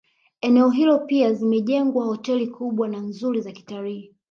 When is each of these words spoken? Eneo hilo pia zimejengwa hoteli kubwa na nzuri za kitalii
Eneo 0.41 0.69
hilo 0.69 0.99
pia 0.99 1.33
zimejengwa 1.33 2.05
hoteli 2.05 2.47
kubwa 2.47 2.87
na 2.87 2.99
nzuri 2.99 3.41
za 3.41 3.51
kitalii 3.51 4.11